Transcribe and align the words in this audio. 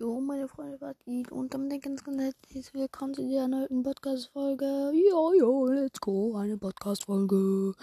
Jo, 0.00 0.20
meine 0.20 0.48
Freunde, 0.48 0.76
was 0.80 0.96
geht? 1.04 1.30
Und 1.30 1.54
damit 1.54 1.80
ganz, 1.80 2.02
ganz 2.02 2.20
herzlich 2.20 2.74
willkommen 2.74 3.14
zu 3.14 3.22
dieser 3.22 3.46
neuen 3.46 3.84
Podcast-Folge. 3.84 4.90
Jo, 4.92 5.32
jo, 5.38 5.66
let's 5.68 6.00
go. 6.00 6.34
Eine 6.34 6.56
Podcast-Folge. 6.56 7.74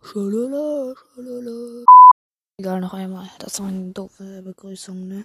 Schalala, 0.00 0.94
schalala. 0.94 1.84
Egal, 2.60 2.80
noch 2.80 2.94
einmal. 2.94 3.28
Das 3.40 3.58
war 3.58 3.66
eine 3.66 3.90
doofe 3.90 4.42
Begrüßung, 4.42 5.08
ne? 5.08 5.24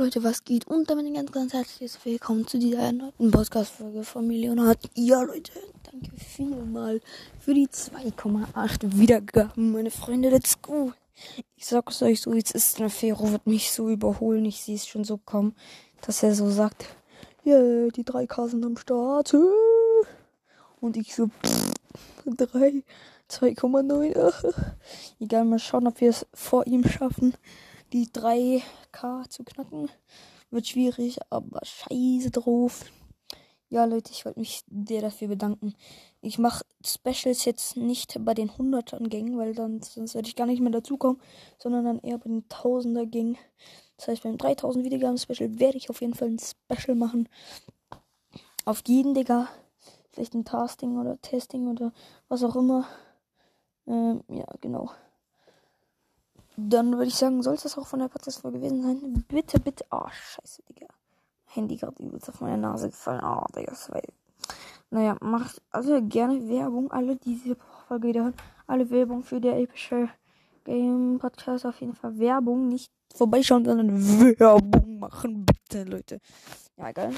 Leute, 0.00 0.24
was 0.24 0.42
geht? 0.42 0.66
Und 0.66 0.90
damit 0.90 1.14
ganz, 1.14 1.30
ganz 1.30 1.52
herzlich 1.52 1.92
willkommen 2.04 2.44
zu 2.44 2.58
dieser 2.58 2.90
neuen 2.90 3.30
Podcast-Folge 3.30 4.02
von 4.02 4.26
Millionat. 4.26 4.90
Ja, 4.96 5.22
Leute, 5.22 5.52
danke 5.84 6.16
vielmal 6.16 7.00
für 7.38 7.54
die 7.54 7.68
2,8 7.68 8.98
Wiedergaben, 8.98 9.70
meine 9.70 9.92
Freunde. 9.92 10.30
Let's 10.30 10.60
go. 10.60 10.92
Ich 11.56 11.66
sag's 11.66 12.02
euch 12.02 12.20
so, 12.20 12.32
jetzt 12.32 12.52
ist 12.52 12.78
eine 12.78 12.90
Fero 12.90 13.30
wird 13.32 13.46
mich 13.46 13.70
so 13.70 13.88
überholen. 13.88 14.44
Ich 14.44 14.62
sehe 14.62 14.76
es 14.76 14.86
schon 14.86 15.04
so 15.04 15.18
kommen, 15.18 15.54
dass 16.00 16.22
er 16.22 16.34
so 16.34 16.50
sagt, 16.50 16.86
yeah, 17.44 17.88
die 17.90 18.04
3K 18.04 18.48
sind 18.48 18.64
am 18.64 18.76
Start. 18.76 19.34
Und 20.80 20.96
ich 20.96 21.14
so, 21.14 21.30
3, 22.26 22.84
2,9. 23.28 24.54
Egal, 25.20 25.44
mal 25.44 25.58
schauen, 25.58 25.86
ob 25.86 26.00
wir 26.00 26.10
es 26.10 26.26
vor 26.32 26.66
ihm 26.66 26.84
schaffen, 26.84 27.34
die 27.92 28.06
3K 28.06 29.28
zu 29.28 29.44
knacken. 29.44 29.90
Wird 30.50 30.66
schwierig, 30.66 31.18
aber 31.30 31.60
scheiße 31.64 32.30
drauf. 32.30 32.84
Ja, 33.70 33.84
Leute, 33.84 34.12
ich 34.12 34.24
wollte 34.24 34.40
mich 34.40 34.64
sehr 34.86 35.02
dafür 35.02 35.28
bedanken. 35.28 35.74
Ich 36.22 36.38
mache 36.38 36.64
Specials 36.84 37.44
jetzt 37.44 37.76
nicht 37.76 38.16
bei 38.24 38.32
den 38.32 38.50
100ern 38.50 39.08
Gängen, 39.08 39.36
weil 39.36 39.54
dann, 39.54 39.82
sonst 39.82 40.14
werde 40.14 40.26
ich 40.26 40.36
gar 40.36 40.46
nicht 40.46 40.60
mehr 40.60 40.72
dazukommen, 40.72 41.20
sondern 41.58 41.84
dann 41.84 41.98
eher 42.00 42.16
bei 42.16 42.30
den 42.30 42.48
1000er 42.48 43.04
Gängen. 43.04 43.36
Das 43.98 44.08
heißt, 44.08 44.22
beim 44.22 44.38
3000 44.38 44.84
Wiedergaben 44.84 45.18
Special 45.18 45.58
werde 45.58 45.76
ich 45.76 45.90
auf 45.90 46.00
jeden 46.00 46.14
Fall 46.14 46.28
ein 46.28 46.38
Special 46.38 46.96
machen. 46.96 47.28
Auf 48.64 48.82
jeden, 48.86 49.12
Digga. 49.12 49.48
Vielleicht 50.12 50.34
ein 50.34 50.44
Tasting 50.44 50.98
oder 50.98 51.20
Testing 51.20 51.68
oder 51.68 51.92
was 52.28 52.42
auch 52.42 52.56
immer. 52.56 52.86
Ähm, 53.86 54.22
ja, 54.28 54.46
genau. 54.60 54.90
Dann 56.56 56.92
würde 56.92 57.06
ich 57.06 57.14
sagen, 57.14 57.42
soll 57.42 57.54
es 57.54 57.62
das 57.62 57.78
auch 57.78 57.86
von 57.86 58.00
der 58.00 58.08
Podcast-Folge 58.08 58.58
gewesen 58.58 58.82
sein? 58.82 59.24
Bitte, 59.28 59.60
bitte. 59.60 59.84
Oh, 59.90 60.08
scheiße, 60.10 60.62
Digga. 60.68 60.88
Handy 61.58 61.76
gerade 61.76 62.02
übelst 62.02 62.28
auf 62.28 62.40
meine 62.40 62.58
Nase 62.58 62.88
gefallen. 62.88 63.20
Oh, 63.24 63.44
das 63.52 63.90
war. 63.90 64.00
Naja, 64.90 65.16
macht 65.20 65.60
also 65.70 66.00
gerne 66.02 66.48
Werbung. 66.48 66.90
Alle, 66.90 67.16
die 67.16 67.34
diese 67.34 67.56
Folge 67.88 68.08
wieder. 68.08 68.32
Alle 68.66 68.88
Werbung 68.90 69.22
für 69.22 69.40
der 69.40 69.58
epische 69.58 70.08
Game 70.64 71.18
Podcast. 71.18 71.66
Auf 71.66 71.80
jeden 71.80 71.94
Fall 71.94 72.18
Werbung. 72.18 72.68
Nicht 72.68 72.90
vorbeischauen, 73.14 73.64
sondern 73.64 73.90
Werbung 74.38 74.98
machen. 74.98 75.44
Bitte, 75.44 75.84
Leute. 75.84 76.20
Ja, 76.76 76.92
geil. 76.92 77.12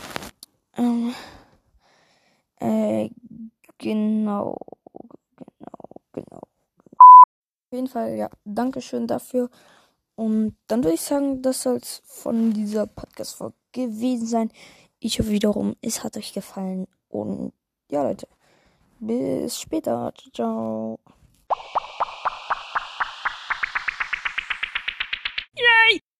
Ähm, 0.76 1.14
äh, 2.58 3.10
genau. 3.78 4.56
Genau, 5.36 6.00
genau. 6.12 6.40
Auf 6.98 7.72
jeden 7.72 7.88
Fall, 7.88 8.16
ja. 8.16 8.30
Dankeschön 8.44 9.06
dafür. 9.06 9.50
Und 10.16 10.56
dann 10.66 10.82
würde 10.82 10.94
ich 10.94 11.02
sagen, 11.02 11.40
das 11.40 11.62
soll 11.62 11.76
es 11.76 12.02
von 12.04 12.52
dieser 12.52 12.86
Podcast-Folge 12.86 13.59
gewesen 13.72 14.26
sein. 14.26 14.50
Ich 14.98 15.18
hoffe 15.18 15.30
wiederum, 15.30 15.76
es 15.80 16.04
hat 16.04 16.16
euch 16.16 16.32
gefallen. 16.32 16.86
Und 17.08 17.52
ja, 17.90 18.02
Leute, 18.02 18.28
bis 19.00 19.58
später. 19.58 20.12
Ciao. 20.34 20.98